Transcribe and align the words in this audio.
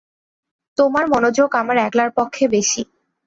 তোমার 0.77 1.05
মনোযোগ 1.07 1.49
আমার 1.55 1.77
একলার 1.77 2.09
পক্ষে 2.11 2.43
বেশি। 2.47 2.81